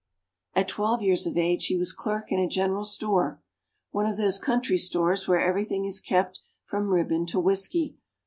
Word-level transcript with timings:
At 0.55 0.67
twelve 0.67 1.03
years 1.03 1.27
of 1.27 1.37
age, 1.37 1.67
he 1.67 1.75
was 1.77 1.93
clerk 1.93 2.31
in 2.31 2.39
a 2.39 2.47
general 2.49 2.85
store 2.85 3.39
one 3.91 4.07
of 4.07 4.17
those 4.17 4.39
country 4.39 4.79
stores 4.79 5.27
where 5.27 5.39
everything 5.39 5.85
is 5.85 5.99
kept, 5.99 6.39
from 6.65 6.89
ribbon 6.89 7.27
to 7.27 7.39
whisky. 7.39 7.97